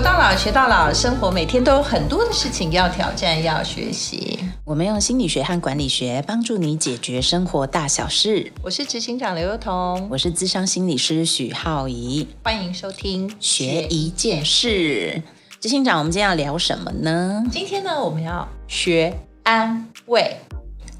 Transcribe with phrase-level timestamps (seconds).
[0.00, 4.38] 活到老，学到老，生活每天都有很多的事情要挑战，要学习。
[4.64, 8.50] 我们用心理学和管理学帮助你解决生活大小事。
[8.62, 15.22] 我是执行长刘幼彤，我是资商心理师许浩怡，欢迎收听学一件事。
[15.60, 17.44] 执行长，我们今天要聊什么呢？
[17.52, 20.34] 今天呢，我们要学安慰。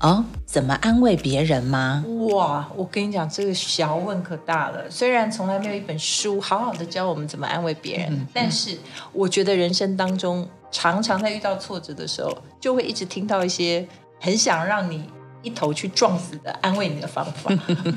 [0.01, 2.03] 哦，怎么安慰别人吗？
[2.33, 4.91] 哇，我跟你讲，这个学问可大了。
[4.91, 8.79] 虽然从来没有一本书好好的教我们怎么安慰别人，但是
[9.13, 13.87] 我觉得人生当中常常在遇到挫折的时候，就会一直听到一些
[14.19, 15.05] 很想让你。
[15.43, 17.51] 一头去撞死的安慰你的方法，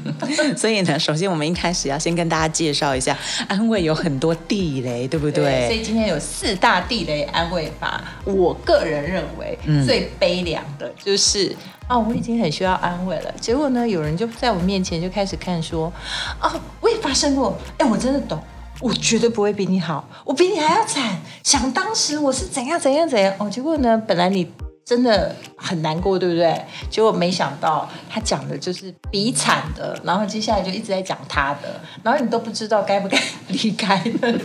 [0.56, 5.68] 所以呢，首先我们一开始要先跟大家介绍一下，安慰有很多地雷，对不对？
[5.68, 8.02] 所以今天有四大地雷安慰法。
[8.24, 11.54] 我个人认为最悲凉的就是
[11.88, 15.92] 啊，我已经很需要安慰了，结果呢，有人就在我面前就开始看说，
[16.40, 18.42] 啊，我也发生过，哎，我真的懂，
[18.80, 21.20] 我绝对不会比你好，我比你还要惨。
[21.44, 24.50] 想当时我是怎样怎样怎样哦，结果呢，本来你。
[24.86, 26.62] 真的很难过，对不对？
[26.89, 33.17] 结果没想到他讲的就是比惨的，然后接下来就一直在讲他的，然后你都不知道该不该
[33.48, 34.44] 离开那里，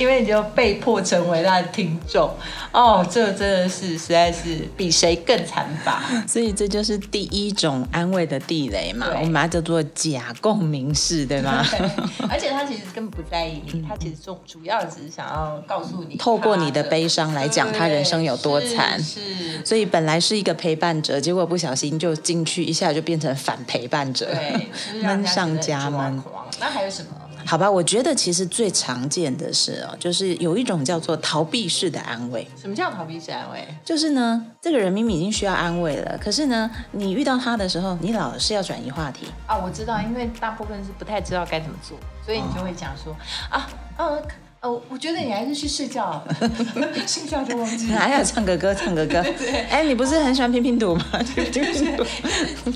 [0.00, 2.34] 因为你就被迫成为他的听众。
[2.72, 6.02] 哦，这真的是实在是比谁更惨吧？
[6.26, 11.62] 所以这就是第一种安慰的地雷嘛，我们把它叫做假共鸣式，对吗？
[12.30, 18.98] 而且他其实根本不在意你，他其实重主要只是想要告诉你，透过你的悲伤来讲他人生有多惨。
[19.02, 19.57] 是。
[19.64, 24.28] 所以本来是一个陪伴者，结果不小心就进去，一下就变成反陪伴者，
[25.02, 26.22] 闷上加闷。
[26.60, 27.10] 那还有什么？
[27.46, 32.46] 好吧，我觉得其实最常见的是哦，就是有一种叫做逃避式的安慰。
[32.60, 33.66] 什么叫逃避式安慰？
[33.82, 39.28] 就是呢，这个人明明已经需要安慰了，可是呢，你遇到他的时候，你老是要转移话题。
[39.46, 43.16] 啊，我知道，因为大部分是不太知道该怎么做，所以你就会讲说
[43.48, 44.22] 啊，嗯。
[44.60, 46.22] 哦，我觉得你还是去睡觉，
[47.06, 47.86] 睡觉就忘记。
[47.92, 49.24] 还要唱个歌，唱个歌。
[49.70, 51.04] 哎，你不是很喜欢拼拼图吗？
[51.52, 51.84] 就是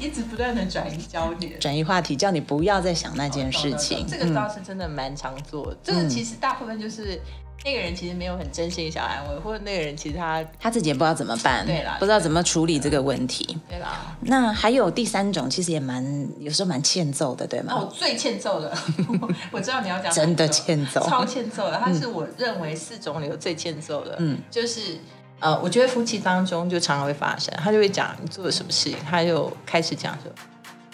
[0.01, 4.07] 一直不断的转移焦点，转移话题，叫你不要再想那件事情。
[4.09, 5.75] 这个倒是真的蛮常做。
[5.83, 7.21] 这个其实大部分就是。
[7.65, 14.17] 那个人其实没有很真心想安慰，或者那个人其实他他自己也不知道怎么办，对啦，不知道怎么处理这个问题，对啦。
[14.23, 16.05] 那还有第三种，其实也蛮
[16.41, 17.75] 有时候蛮欠揍的，对吗？
[17.75, 18.77] 哦，最欠揍的，
[19.53, 21.79] 我知道你要讲真的欠揍，超欠揍的。
[21.79, 24.99] 他是我认为四种里头最欠揍的，嗯，就是
[25.39, 30.33] 呃，我觉得夫妻当中就常常会发生，他就会讲你做了什么事情，他就开始讲说，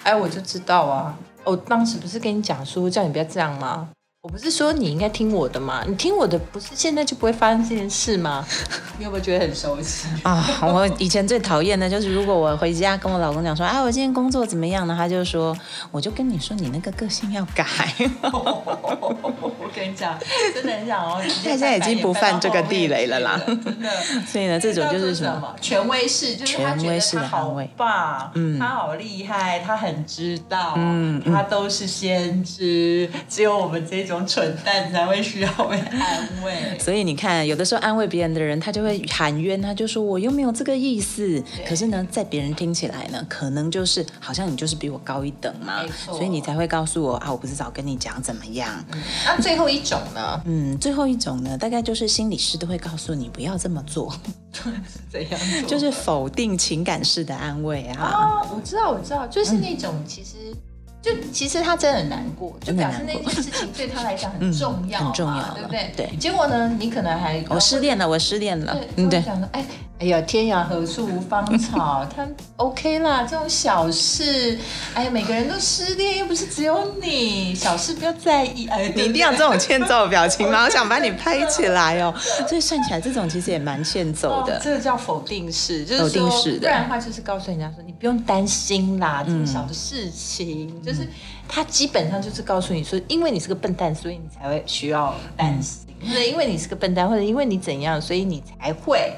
[0.02, 3.88] 哎，我就知道啊，我当时不是跟你讲说叫你不要这样吗？
[4.28, 5.82] 我不是说你应该听我的吗？
[5.88, 8.44] 你听我的，不是现在就不会发生这件事吗？
[8.98, 10.44] 你有没有觉得很熟悉啊？
[10.60, 14.94] 我以前最讨厌的就是，如果我回家跟我老公讲说，啊，我今天工作怎么样呢？
[14.94, 15.56] 他就说，
[15.90, 17.64] 我就跟你说，你那个个性要改。
[19.68, 20.18] 我跟你讲，
[20.54, 21.20] 真的很想哦。
[21.44, 23.40] 他现在已经不犯这个地雷了啦。
[23.46, 23.88] 真的。
[24.26, 25.54] 所以呢，这种就是什么？
[25.60, 34.08] 权威式，就是他觉得他好棒，嗯，他好厉害，他很知道，嗯，他都是先知，只有我们这。
[34.08, 41.44] 种蠢蛋才会需要被安慰， 所以你看，有的时候安慰别人的人，他就会喊冤，他就说我又没有这个意思。
[41.68, 48.82] 可是呢，在别人听起来呢，可能就是好像你就是比我高一等嘛，所以你才会告诉我啊，我不是早跟你讲怎么样。
[49.26, 50.40] 那最后一种呢？
[50.46, 54.14] 嗯，最后一种呢，大概就是心理师都会告诉你不要这么做，
[55.10, 55.40] 怎样？
[55.66, 58.42] 就是否定情感式的安慰啊。
[58.44, 60.54] 哦，我知道，我知道，就是那种其实。
[61.00, 65.92] 就其实他真的很难过，就表示那件事情对他来讲很重要， 很重要，对不对？
[65.96, 66.16] 对。
[66.16, 69.22] 结果呢，你可能还我失恋了，我失恋了，对，对。
[69.22, 69.64] 想说，哎。
[70.00, 72.06] 哎呀，天涯何处无芳草？
[72.14, 74.56] 他 OK 啦，这种小事，
[74.94, 78.68] 哎呀，每个人都失恋，又不是只有你，小事不要在意。
[78.68, 80.62] 哎， 你一定要这种欠揍的表情吗？
[80.66, 82.14] 我想把你拍起来哦。
[82.48, 84.60] 所以算起来，这种其实也蛮欠揍的。
[84.62, 86.30] 这个叫否定式，就是说，
[86.60, 91.08] 不然的话就是告诉人家说，你不用担心啦，这么小的事情，就是
[91.46, 95.86] 他基本上就是告诉你说，因为你是个笨蛋，所以你才会需要担心。
[96.00, 99.12] 对，因为你是个笨蛋，或者因为你怎样，所以你才会。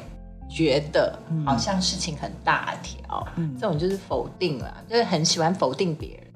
[0.52, 3.24] 觉得好像事情很大条，
[3.56, 6.26] 这种就是否定了，就是很喜欢否定别人。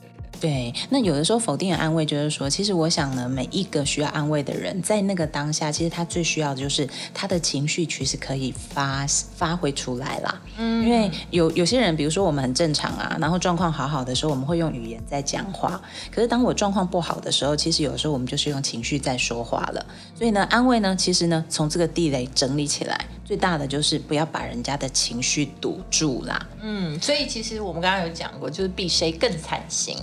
[0.44, 10.42] 对，那有的时候否定的安慰就是说，其实我想呢，每一个需要安慰的人，在那个当下，其实他最需要的就是他的情绪其实可以发发挥出来啦。
[10.58, 15.80] 嗯，因为有有些人，比如说我们很正常啊，然后状况好好的时候，我们会用语言在讲话。
[16.14, 19.86] 可是当我状况不好的时候，其实有时候我们就是用情绪在说话了。
[20.14, 26.46] 所以呢，安慰呢，其实呢，从这个地雷整理起来，最大的就是不要把人家的情绪堵住啦。
[26.60, 29.96] 嗯，所以其实我们刚刚有讲过，就是比谁更惨心。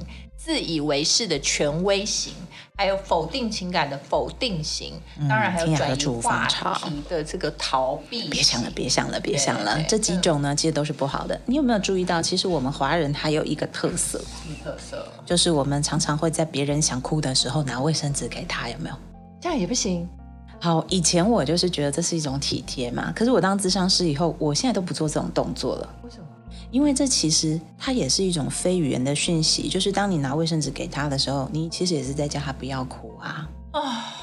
[0.44, 2.34] 自以为是的权威型，
[2.76, 5.00] 还有否定情感的否定型，
[5.30, 8.28] 当然还有转移话题的这个逃避。
[8.28, 11.40] 别想了，别想了，别想了，对这几种呢，其实都是不好的。
[11.46, 14.20] 你有没有注意到，其实我们华人还有一个特色，
[14.64, 18.96] 特色，就是我们常常会在别人想哭的时候拿卫生纸给他，有没有？
[19.40, 20.10] 这样也不行。
[20.60, 25.88] 好，以前我就是觉得这是一种体贴嘛，可是我当咨商师以后，我现在都不做这种动作了。
[26.04, 26.26] 为什么？
[26.72, 33.48] 因为这其实它也是一种非语言的讯息，就是当你拿卫生纸给他的时候，你其实也是在叫他不要哭啊。
[33.72, 34.14] 啊，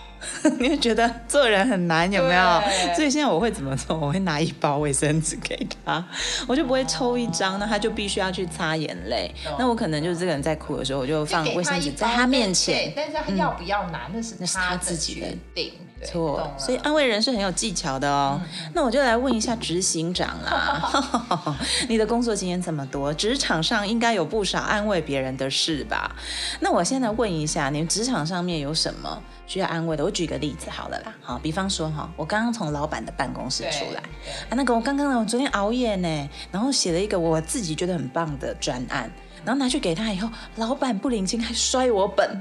[0.58, 2.62] 你会觉得做人很难，有没有？
[2.96, 3.96] 所以现在我会怎么做？
[3.98, 6.04] 我会拿一包卫生纸给他，
[6.46, 9.30] 我就不会抽一张，那他就必须要去擦眼泪。
[9.58, 12.92] 那我可能就是这个人在哭的时候，我就放卫生纸在他面前对，。
[12.96, 15.72] 但是他要不要拿，那是那是他自己的决定。
[16.00, 18.40] 对错，所以安慰人是很有技巧的哦。
[18.72, 21.56] 那我就来问一下执行长啦，
[21.88, 26.14] 你的工作经验这么多，职场上应该有不少安慰别人的事吧？
[26.60, 30.04] 那我现在问一下，你们职场上面有什么需要安慰的？
[30.04, 34.00] 我举个例子好了啦，好，比方说哈，我刚刚从老板的办公室出来，
[34.48, 39.10] 啊，那个我刚刚呢，我昨天熬夜呢，然后写了一个我自己觉得很棒的专案，
[39.44, 42.40] 然后拿去给他以后，老板不领情，还摔我本。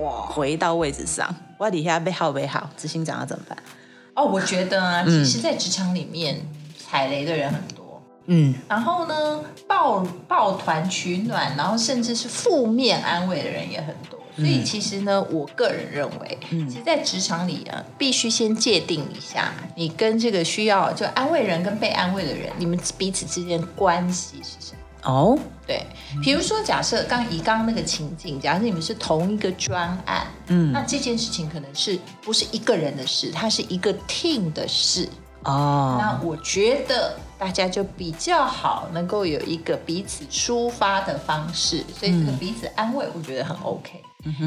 [0.00, 0.26] 哇！
[0.26, 3.58] 回到位置上，我底下被好被好，执行长要怎么办？
[4.14, 6.40] 哦，我觉得啊，其实，在职场里面
[6.78, 8.02] 踩雷的人很多。
[8.26, 14.20] 嗯，然后呢，抱抱团取暖，然后甚至是负面安慰的人也很多。
[14.36, 24.78] 所以其实呢，我个人认为，其实，在职场里啊，必须先界定一下，你跟这个需要就安慰人跟被安慰的人，你们彼此之间关系是什么？
[25.02, 25.84] 哦，对，
[26.22, 35.08] 比如说，假设刚以刚刚那个情景，假设你们是同一个专案，嗯，那这件事情可能是不是一个人的事，它是一个 team 的事。
[35.44, 44.00] 哦，那我觉得大家就比较好，能够有一个彼此抒发的方式，所以这个彼此安慰，我觉得很 OK。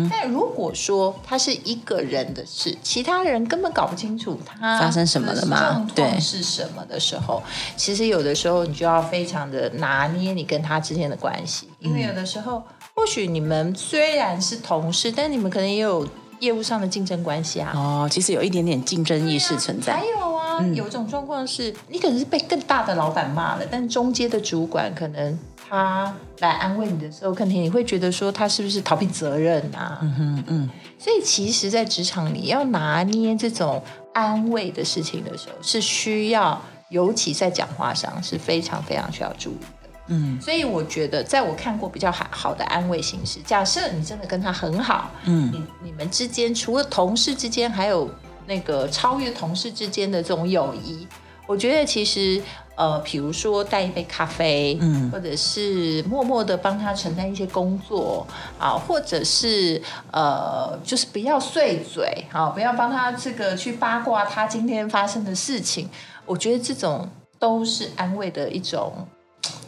[0.10, 6.06] 但如果说他是一个人的事，其他人根本搞不清楚他发生什么了吗状对。
[6.06, 7.42] 况是什么的时候，
[7.76, 12.64] 其实有的时候你就要非常的拿捏你跟他之间的关系，因为有的时候
[12.94, 16.08] 或许你们虽然是同事，但你们可能也有
[16.40, 17.72] 业务上的竞争关系啊。
[17.76, 19.98] 哦，其实有一点点竞争意识存在。
[19.98, 20.06] 还。
[20.06, 30.00] 有啊，有一种状况是你可能是被更大的老板骂了，但中间的主管可能他来安慰你的时候，可能你会觉得说他是不是逃避责任啊？
[30.02, 30.70] 嗯哼嗯，
[31.00, 33.82] 所以其实，在职场里要拿捏这种
[34.14, 39.90] 安慰的事情的时候，是需要，尤其在讲话上是非常非常需要注意的。
[40.08, 48.08] 嗯所以我觉得，在我看过比较好好的安慰形式，假设你真的跟他很好，嗯你你们之间除了同事之间，还有
[48.46, 51.08] 那个超越同事之间的这种友谊，
[51.48, 52.40] 我觉得其实
[52.76, 58.26] 呃，比如说带一杯咖啡，嗯或者是默默的帮他承担一些工作
[58.60, 59.82] 啊，或者是
[60.12, 65.90] 呃，就是不要碎嘴，啊、不要帮他这个去八卦他今天发生的事情，
[66.26, 69.08] 我觉得这种都是安慰的一种。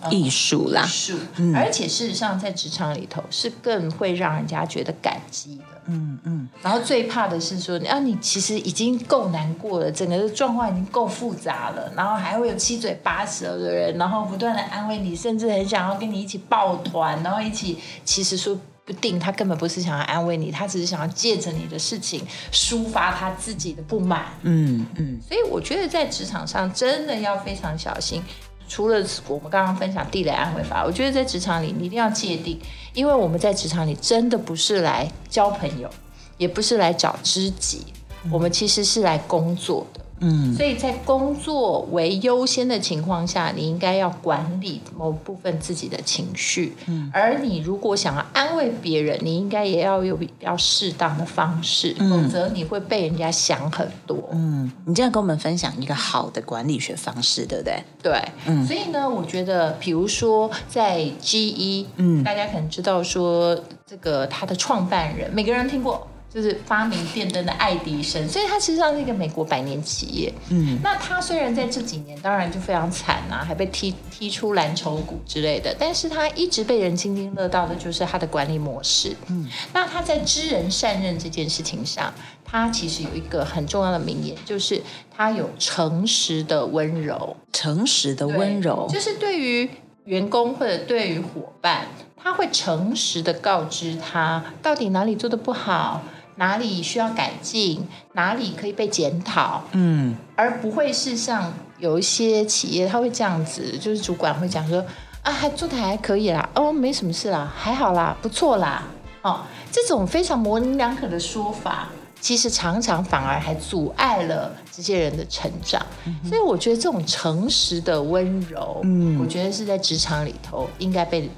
[0.01, 1.17] 呃艺术啦艺，术，
[1.55, 5.63] 而且事实上在职场里头是更会让人家觉得感激的。
[5.89, 22.21] 嗯嗯，然后最怕的是说，啊，你其实已经够难过了，整个的状况已经够复杂了，然后还会有七嘴八舌的人，然后不断的安慰你，甚至很想要跟你一起抱团，然后一起，其实说不定他根本不是想要安慰你，他只是想要借着你的事情
[22.51, 24.25] 抒发他自己的不满。
[24.41, 28.21] 嗯嗯，所以我觉得在职场上真的要非常小心。
[28.67, 32.59] 除了我们刚刚分享地雷安慰法，我觉得在职场里你一定要界定，
[32.93, 35.89] 因为我们在职场里真的不是来交朋友，
[36.37, 37.85] 也不是来找知己，
[38.29, 40.01] 我们其实是来工作的。
[40.19, 46.75] 嗯，所以在工作为优先的情况下，你应该要管理某部分自己的情绪。
[46.87, 54.17] 嗯，而你如果想要安慰别人，你应该也要有比较适当的方式，否则你会被人家想很多。
[54.31, 57.83] 嗯，你这样跟我们分享一个好的管理学方式，对不对？
[58.01, 58.65] 对，嗯。
[58.65, 62.23] 所以呢，我觉得，比如说在 GE，嗯。
[62.23, 70.31] 大家可能知道说，这个他的创办人，每个人听过，就是发明电灯的爱迪生，所以它实际上是一个美国百年企业。
[70.49, 79.15] 嗯，那他虽然在这几年当然就非常惨啊，还被踢踢出蓝筹股之类的，但是他一直被人津津乐道的就是他的管理模式。
[79.29, 82.13] 嗯，那他在知人善任这件事情上，
[82.45, 84.79] 他其实有一个很重要的名言，就是
[85.09, 87.35] 他有诚实的温柔。
[87.51, 89.67] 诚实的温柔，就是对于
[90.05, 96.03] 员工或者对于伙伴，他会诚实的告知他到底哪里做的不好，
[96.37, 104.83] 哪里需要改进，哪里可以被检讨，嗯而不会是像有一些企业他会这样子，就是主管会讲说。
[105.23, 108.81] 啊，还做的还可以啦，哦，没什么事啦，还好啦，不错啦，
[109.23, 111.89] 哦，这种非常模棱两可的说法，
[112.21, 115.85] 其实常常反而还阻碍了这些人的成长。
[116.23, 121.29] 所以我觉得这种诚实的温柔，嗯，我觉得是在职场里头应该被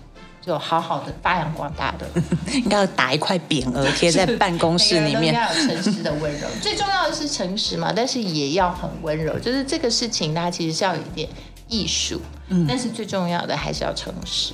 [0.49, 2.09] 就好好的发扬光大的。
[2.53, 5.21] 应该要打一块匾额贴在办公室里面。
[5.21, 9.37] 每个人都应该有诚实的温柔， 最重要的是诚实嘛，但是也要很温柔。
[9.37, 11.29] 就是这个事情，它其实是要有一点
[11.67, 12.19] 艺术，
[12.67, 14.53] 但是最重要的还是要诚实。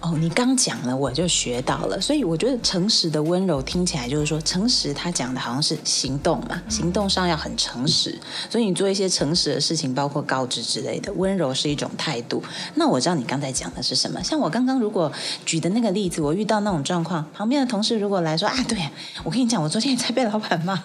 [0.00, 2.00] 哦，你刚讲了，我就学到了。
[2.00, 8.18] 所以我觉得诚实的温柔听起来就是说，诚实他讲的好像是行动嘛，行动上要很诚实。
[8.50, 12.42] 所以你做一些诚实的事情，包括告知之类的，温柔是一种态度。
[12.74, 14.22] 那我知道你刚才讲的是什么。
[14.22, 15.12] 像我刚刚如果
[15.44, 18.78] 举的那个例子，我遇到那种状况，旁边的同事如果来说啊，对
[19.24, 20.82] 我跟你讲，我昨天也在被老板骂，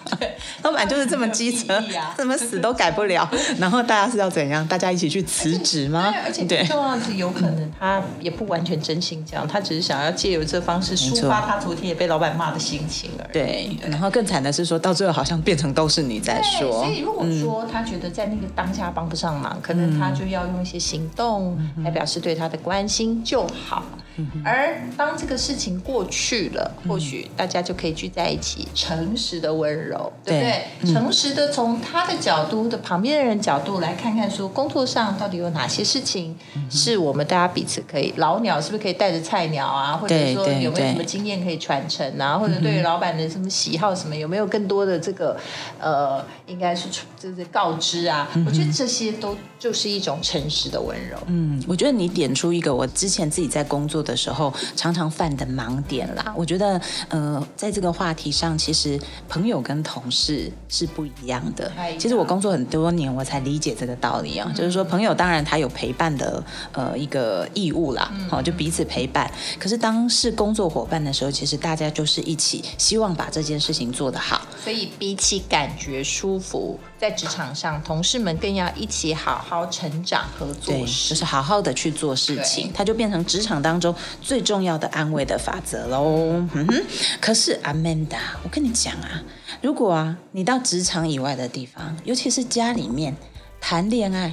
[0.62, 1.82] 老板就是这么机车，
[2.16, 3.28] 怎么死都改不了。
[3.58, 4.66] 然后大家是要怎样？
[4.68, 6.12] 大家一起去辞职吗？
[6.24, 13.32] 而且最重要的是，有可能他也不完全真心讲，他只是想要借由这方式抒发他昨天也被老板骂的心情而已。
[13.32, 16.84] 对，然后更惨的是说到最后好像变成都是你在说。
[16.84, 23.84] 所以如果说他觉得在那个当下帮不上忙，可能他就要用一些行动来表示对他的关心就好。
[24.44, 30.34] 而当这个事情过去了，或许大家就可以聚在一起，诚实的温柔，对。
[30.34, 30.92] 不对？
[30.92, 36.36] 诚实的从他的角度的旁边的人角度来看看，说工作上到底有哪些事情
[36.68, 45.36] 是我们大家彼此可以，老鸟是不是可以带着菜鸟啊，或者说有没有什么经验可以传承啊，或者对于老板的什么喜好什么，有没有更多的这个
[45.78, 46.88] 呃，应该是
[47.18, 48.28] 就是告知啊？
[48.46, 51.16] 我觉得这些都就是一种诚实的温柔。
[51.28, 56.34] 嗯，我觉得你点出一个我之前自己在工作的时候常常犯的盲点啦。
[56.36, 61.70] 我觉得呃，在这个话题上，其实朋友跟同事是不一样的。
[61.96, 64.50] 其实我工作很多年，我才理解这个道理啊。
[64.52, 66.42] 就是说，朋友当然他有陪伴的
[66.72, 69.32] 呃一个义务啦，好，就彼此陪伴。
[69.60, 74.44] 可是当是工作伙伴的时候，其实大家就是一起希望把这件事情做得好。
[74.60, 86.04] 所以比起感觉舒服，在职场上，同事们更要一起好好成长和做事，就是好好的去做事情，它就变成职场当中最重要的安慰的法则喽。
[86.04, 86.84] 嗯哼，
[87.20, 89.20] 可是 Amanda，我跟你讲啊，
[89.60, 93.16] 如果啊你到职场以外的地方，尤其是家里面
[93.60, 94.32] 谈恋爱、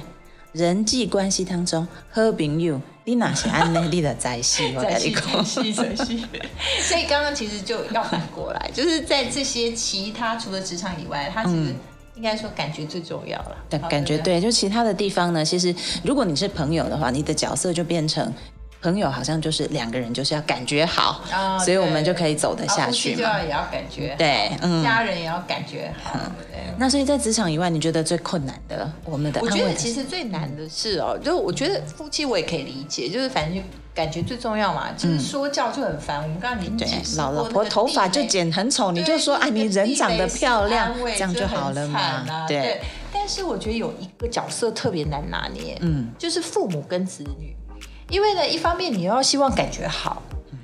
[0.52, 4.72] 人际关系当中喝冰友，你哪些安内力的在戏？
[4.80, 6.24] 在戏在戏在戏。
[6.82, 11.74] 所以刚刚其实就要反过来，就是在这些其他除了职场以外，他其实
[12.20, 13.56] 应该说感觉最重要了。
[13.70, 15.74] 对，感觉对，就其他的地方呢，其实
[16.04, 18.30] 如果你是朋友的话，你的角色就变成。
[18.82, 21.22] 朋友好像就是两个人，就是要感觉好，
[21.62, 23.22] 所以我们就可以走得下去嘛。
[23.22, 26.18] 要也要感觉对，嗯，家人也要感觉好。
[26.78, 33.62] 那所以在职场以外，你觉得最困难的，我们的我觉得其实最难的是哦，就我觉得夫妻我也可以理解，就是反正就
[33.94, 36.22] 感觉最重要嘛，就是说教就很烦。
[36.22, 42.24] 我们刚刚年纪老老婆头发就剪很丑，你就说啊，你人长得漂亮，这样就好了嘛。
[42.48, 42.80] 对。
[43.12, 47.54] 但是我觉得有一个角色特别难拿捏，嗯，就是父母跟子女。
[48.10, 50.20] 因为呢，一方面你又要希望感觉好，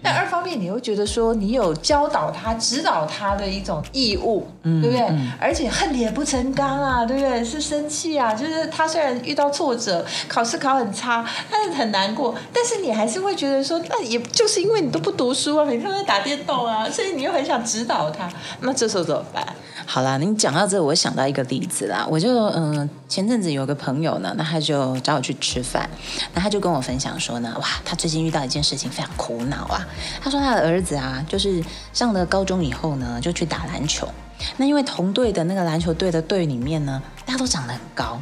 [0.06, 5.04] 但二方面你又觉得说你有教导他、指导他的一种义务，对不对？
[5.40, 7.44] 而且恨铁不成钢啊，对不对？
[7.44, 19.44] 是生气啊，就是他虽然遇到挫折，考试考很差，但是很难过，但是你还是会觉得说，那也就是因为你都不读书啊，每天都在打电动啊，所以你又很想指导他，那这时候怎么办？
[19.84, 22.06] 好啦，你讲到这，我想到一个例子啦。
[22.08, 25.88] 我就嗯，前阵子有个朋友呢，那他就找我去吃饭，
[26.34, 29.86] 那他就跟我分享说呢，哇，他最近遇到一件事情非常苦恼啊。
[30.20, 31.62] 他说他的儿子啊，就是
[31.92, 34.08] 上了高中以后呢，就去打篮球。
[34.56, 38.20] 那因为同队的那个篮球队的队里面呢，大家都长得很高。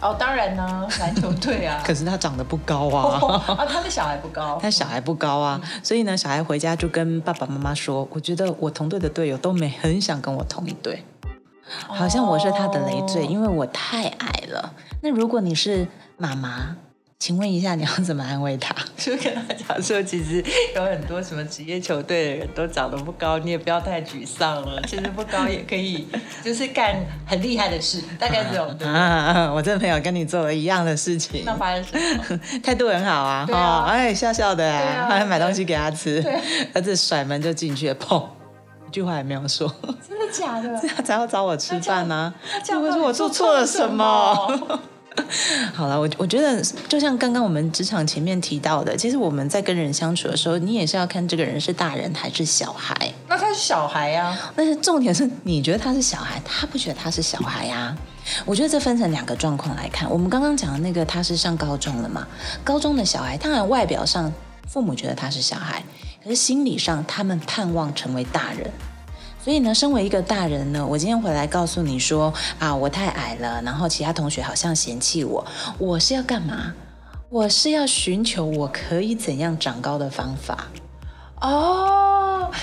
[0.00, 1.82] 哦，当然呢，篮球队啊。
[1.86, 3.18] 可是他长得不高啊。
[3.56, 4.58] 啊，他的小孩不高。
[4.62, 11.02] 他小孩不高啊，所以呢，小孩回家就跟爸爸妈妈说：“我觉得我同队的队友都没很想跟我同一队，
[11.88, 15.88] 好像我是他的累赘，因为我太矮了。”那如果你是
[16.18, 16.76] 妈妈？
[17.18, 18.74] 请问一下，你要怎么安慰他？
[18.98, 20.44] 就跟他讲说，其实
[20.76, 24.82] 有很多什么职业球队的人都长得不高，你也不要太沮丧了。
[24.86, 26.06] 其实不高也可以，
[26.44, 26.94] 就是干
[27.26, 28.76] 很厉害的事，大概这种。
[28.86, 32.40] 啊，我这个朋友跟你做了一样的事情，那发生什么？
[32.62, 34.70] 态度很好啊，哦，哎，笑笑的，
[35.08, 36.22] 还买东西给他吃，
[36.74, 38.22] 儿子甩门就进去了，砰，
[38.86, 39.66] 一句话也没有说。
[40.06, 40.78] 真的假的？
[40.94, 42.34] 他才要找我吃饭呢？
[42.62, 44.80] 就会说我做错了什么？
[45.72, 53.12] 好了，我我觉得就像刚刚我们职场前面提到的，其实我们在跟人相处的时候，你也是要看这个人是大人还是小孩。
[53.28, 57.96] 那他是小孩呀、但是重点是你觉得他是小孩，他不觉得他是小孩呀、
[58.44, 60.10] 我觉得这分成两个状况来看。
[60.10, 62.26] 我们刚刚讲的那个，他是上高中了嘛？
[62.64, 64.32] 高中的小孩，当然外表上
[64.68, 65.82] 父母觉得他是小孩，
[66.22, 68.70] 可是心理上他们盼望成为大人。
[69.44, 75.44] 所以呢，身为一个大人呢，我今天回来告诉你说啊，我太矮了，然后其他同学好像嫌弃我，
[75.76, 76.72] 我是要干嘛？
[77.28, 80.68] 我是要寻求我可以怎样长高的方法。
[81.42, 82.03] 哦，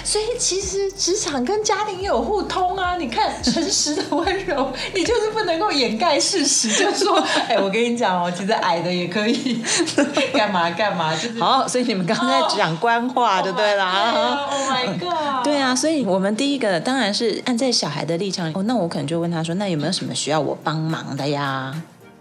[0.03, 2.95] 所以其实职场跟家庭也有互通啊。
[2.97, 7.17] 你看，诚实的温柔，你就是不能够掩盖事实，就是说，
[7.49, 9.61] 哎，我跟你讲哦，其实矮的也可以
[10.33, 14.47] 干嘛干嘛，就是好，所以你们刚刚在讲官话就对了啊。
[14.51, 15.43] Oh my god！
[15.43, 21.73] 对啊，所以我们第一个当然是按在小孩的立场，哦，那我可能就问他说，那有没有什么需要我帮忙的呀？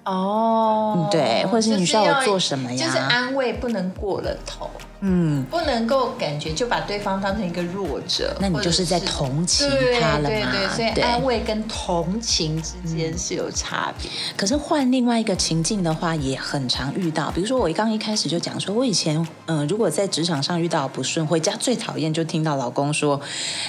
[0.05, 4.69] 哦嗯，对或者是你需要我做什么呀就是安慰不能过了头，
[5.01, 9.69] 嗯，不能够感觉就把对方当成一个弱者，那你就是在同情
[10.01, 14.11] 他了嘛对对，所以安慰跟同情之间是有差别。
[14.37, 17.31] 可是换另外一个情境的话，也很常遇到。
[17.31, 19.17] 比如说，我刚一开始就讲说，我以前
[19.47, 23.19] 嗯、呃如果在职场上遇到不顺，回家最讨厌就听到老公说：“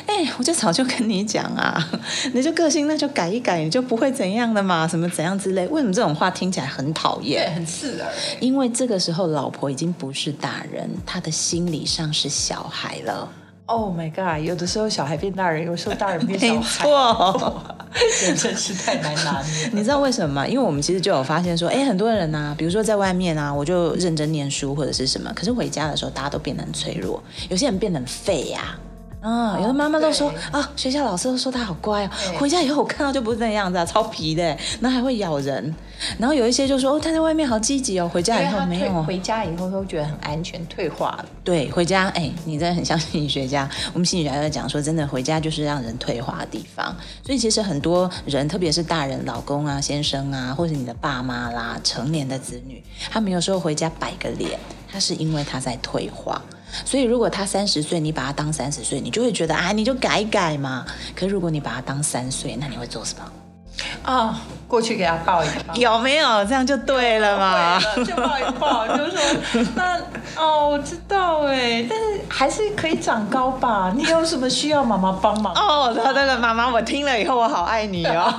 [0.08, 1.90] 哎、我就早就跟你讲啊，
[2.34, 8.12] 你就个性那就改一改，你就不会怎样的嘛，什么怎样之类。”为什么这种话听起来很讨厌对，很刺耳。
[8.40, 13.32] 因为这个时候老婆已经不是大人，她的心理上是小孩了。
[13.68, 14.46] Oh my god！
[14.46, 17.64] 有的时候小孩变大人，有时候大人变小没孩， 错。
[18.20, 19.70] 这真是太难拿捏了。
[19.72, 20.46] 你知道为什么吗？
[20.48, 28.91] 因为我们其实就有发现说，哎，很多人呐、比如说在外面啊，我就认真念书或者是什么，可是回家的时候大家都变得很脆弱，有些人变得很废呀、啊。
[29.62, 32.10] 有的妈妈都说啊，学校老师都说他好乖哦，
[32.40, 34.44] 回家以后我看到就不是那样子啊，超皮的，
[34.80, 35.74] 然后还会咬人。
[36.18, 39.04] 然后有一些就说哦，他在外面好积极哦，回家以后没有。
[39.04, 41.26] 回家以后都觉得很安全，退化了。
[41.44, 43.70] 对，回家，哎，你真的很像心理学家。
[43.94, 46.96] 我们心理学家在讲说，真的回家就是让人退化的地方。
[47.24, 54.60] 所以其实很多人，特别是大人、老公啊、先生啊，或者你的爸妈啦、成年的子女，他们有时候回家摆个脸，
[54.92, 56.42] 他是因为他在退化。
[56.86, 60.86] 所以如果他三十岁，你把他当三十岁，你就会觉得啊，你就改一改嘛。
[61.16, 63.32] 可是如果你把他当三岁，那你会做什么？
[64.04, 64.36] 哦、
[64.68, 65.74] 过去给他抱一抱。
[65.76, 66.46] 有没有？
[66.46, 67.80] 这样就对了嘛。
[68.06, 69.20] 就抱一抱，就说
[69.76, 69.98] 那
[70.36, 73.92] 哦，我知道哎，但是还是可以长高吧？
[73.96, 75.54] 你有什么需要妈妈帮忙？
[75.56, 78.32] 哦，他那个妈妈，我听了以后，我好爱你哦。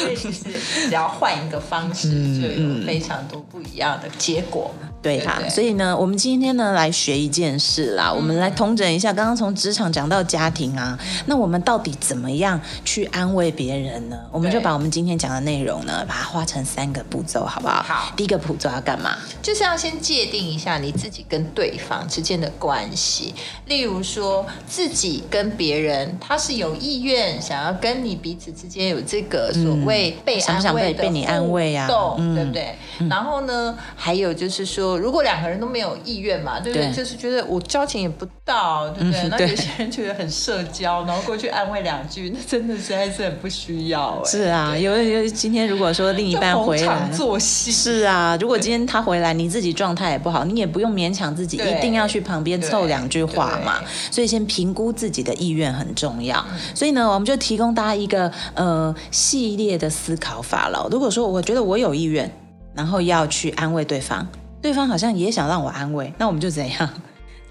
[0.00, 0.44] 所以其实
[0.88, 2.08] 只要换一个方式，
[2.40, 4.72] 就有非常多不一样的结果。
[5.02, 14.16] 对啦，对所以呢，我们今天呢来学一件事啦，我们来统整一下，刚刚从职场讲到家庭啊，那我们到底怎么样去安慰别人呢？
[14.30, 17.82] 我们就把我们今天讲的内容呢，把它划成三个步骤，好不好？
[17.82, 19.16] 好第一个步骤要干嘛？
[19.42, 23.34] 就是要先界定一下你自己跟对方之间的关系。
[23.66, 32.76] 例如说，自己跟别人，他是有意愿想要跟你彼此之间有这个所谓被想不想安慰的被被你安慰啊互动嗯对不对？
[33.08, 36.88] 然后呢，还有就是说，如果两个人都没有意愿嘛，对不对？
[36.88, 39.28] 对就是觉得我交情也不到，对不对？
[39.28, 47.10] 那有些人觉得很社交，然后过去安慰两句，那真的实在是很不需要、哎，是啊，有有今天如果说另一半回来。
[47.12, 47.70] 作戏。
[47.72, 53.80] 是啊，如果今天他回来，你自己状态也不好，你也不用勉强自己一定要去旁边凑两句话嘛。
[54.10, 56.44] 所以先评估自己的意愿很重要。
[56.74, 60.88] 所以呢，我们就提供大家一个呃系列的思考法了。
[60.90, 62.30] 如果说我觉得我有意愿，
[62.74, 64.26] 然后要去安慰对方，
[64.62, 66.88] 对方好像也想让我安慰，那我们就怎样？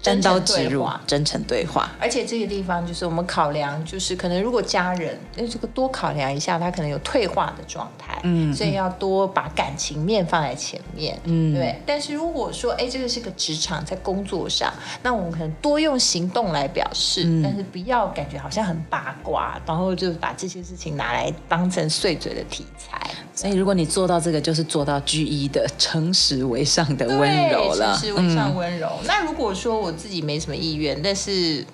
[0.04, 1.90] 单刀直入真诚对话，真诚对话。
[2.00, 11.80] 而且这个地方就是我们考量，就是可能如果家人，那这个多考量一下，他可能有退化的状态，嗯所以要多把感情面放在前面，嗯对。
[11.86, 23.00] 但是如果说，哎，这个是个职场，在工作上，那我们可能多用行动来表示，嗯但是不要感觉好像很八卦，然后就把这些事情拿来当成碎嘴的题材。
[23.42, 27.92] 所以如果你做到这个，就是做到 G 一的诚实为上的对温柔了。
[27.92, 28.88] 嗯诚实为上温柔。
[29.04, 31.66] 那如果说我自己没什么意愿，但是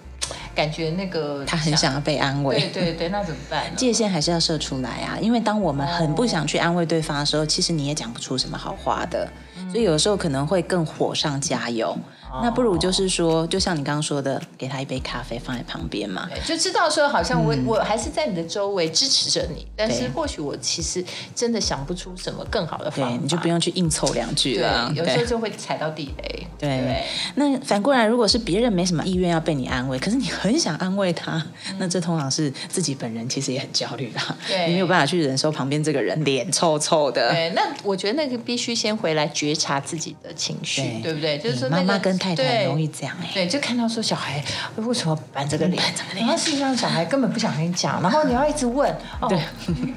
[0.54, 2.58] 感觉那个他很想要被安慰。
[2.72, 3.76] 对对对，那怎么办呢？
[3.76, 9.30] 界限还是要设出来啊，因为当我们很不想去安慰对方的时候，其实你也讲不出什么好话的，
[9.70, 11.94] 所以有的时候可能会更火上加油。
[12.42, 16.28] 那不如就是说，就像你刚刚说的，给他一杯咖啡放在旁边嘛。
[16.44, 24.92] 就知道说好像我、我还是在你的周围支持着你，但是或许我其实真的想不出什么更好的方法，对，你就不用去硬凑两句了。
[24.94, 26.46] 有时候就会踩到地雷。
[26.58, 27.04] 对，
[27.36, 31.40] 那反过来，如果是别人没什么意愿要被你安慰，可是你很想安慰他，
[31.78, 34.20] 那这通常是自己本人其实也很焦虑的。
[34.48, 37.30] 对，你没有办法去忍受旁边这个人脸臭臭的。
[37.30, 41.38] 对，那我觉得那个必须先回来觉察自己的情绪，对不对？
[41.38, 43.30] 就是说，妈妈跟太太容易这样哎。
[43.32, 44.42] 对，就看到说小孩
[44.76, 45.82] 为什么板这个脸，
[46.14, 48.94] 然后实际上小孩根本不想跟你讲，然后你要一直问，
[49.28, 49.40] 对，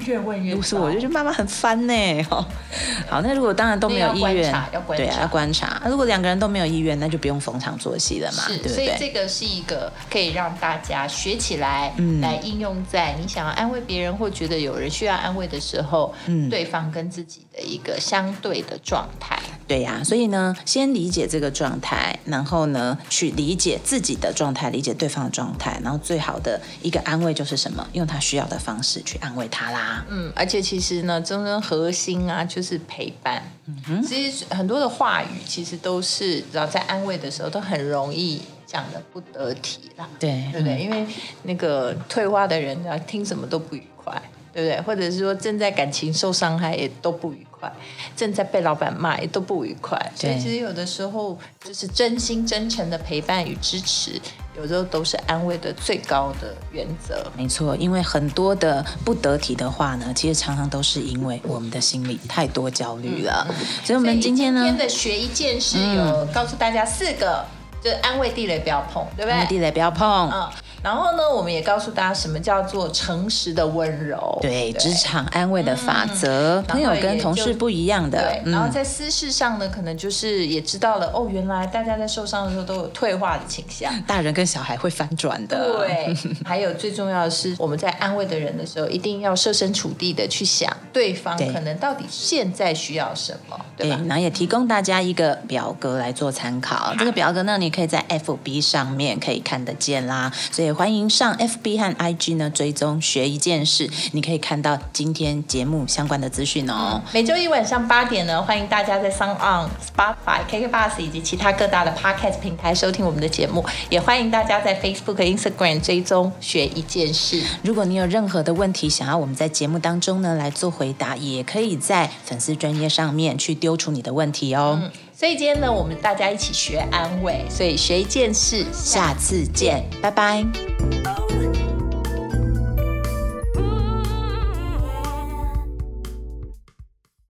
[0.06, 2.22] 越问越不是，我就觉得妈妈很烦呢。
[3.08, 5.80] 好，那如果当然都没有意愿，对啊，要观察。
[5.84, 8.72] 那如果两个人都没有意愿，那就不用逢场作戏了嘛，对不对？
[8.72, 19.38] 所以这个是一个可以让大家学起来，来应用在你想要安慰别人或觉得有人需要安慰的时候，嗯，对方跟自己的一个相对的状态。
[19.72, 27.88] 对呀，所以呢，先理解这个状态，然后呢，去理解自己的状态，理解对方的状态，然后最好的一个安慰就是什么？
[27.94, 30.04] 用他需要的方式去安慰他啦。
[30.10, 33.42] 嗯，而且其实呢，真正核心啊，就是陪伴。
[33.64, 40.06] 嗯哼，其实很多的话语，其实都是，然后在安慰的时候，都很容易讲的不得体啦。
[40.20, 40.82] 对，对不对？
[40.82, 41.06] 因为
[41.44, 44.20] 那个退化的人啊，听什么都不愉快，
[44.52, 44.80] 对不对？
[44.82, 47.68] 或者是说正在感情受伤害，也都不愉快；
[48.16, 49.98] 正在被老板骂，也都不愉快。
[50.14, 54.20] 所以其实有的时候，就是真心真诚的陪伴与支持。
[54.54, 57.26] 有时候都是安慰的最高的原则。
[57.34, 63.46] 没错，因为很多的不得体的话呢，其实常常都是因为我们的心里太多焦虑了。
[63.82, 67.42] 所以，我们今天呢，今天的学一件事有告诉大家四个，
[67.82, 69.46] 就是安慰地雷不要碰，对不对？
[69.46, 70.30] 地雷不要碰。
[70.30, 70.50] 嗯。
[70.82, 78.18] 然后呢，我们也告诉大家什么叫做诚实的温柔，对职场安慰的法则，朋友跟同事不一样的。
[78.18, 85.78] 对，然后在私事上呢，可能就是也知道了哦，原来大家在受伤的时候都有退化的倾向，大人跟小孩会翻转的。
[85.78, 86.12] 对，
[86.44, 94.00] 还有最重要的是，我们在安慰的人的时候，一定要设身处地的去想对方可能到底现在需要什么，对吧？
[94.08, 100.71] 然后也提供大家一个表格来做参考，这个表格呢，你可以在 FB 上面可以看得见啦，所以。
[100.72, 107.00] 欢迎上 FB 和 IG 呢，追踪学一件事，你可以看到今天节目相关的资讯哦。
[107.12, 117.42] 每周一晚上八点呢，欢迎大家在 s o n On、Spotify、KK Bus 以及其他各大的 Podcast 平台收听我们的节目，也欢迎大家在 Facebook、Instagram 追踪学一件事。
[117.62, 124.90] 如果你有任何的问题想要我们在节目当中呢来做回答，也可以在粉丝专业上面去丢出你的问题哦。
[125.22, 130.44] 所以今天呢，我们大家一起学安慰，所以学一件事，下次见，拜拜。